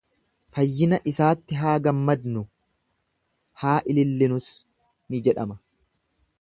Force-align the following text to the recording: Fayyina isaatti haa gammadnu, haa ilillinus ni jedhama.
Fayyina 0.57 0.97
isaatti 1.11 1.57
haa 1.59 1.73
gammadnu, 1.87 2.43
haa 3.65 3.77
ilillinus 3.95 4.51
ni 5.11 5.25
jedhama. 5.29 5.63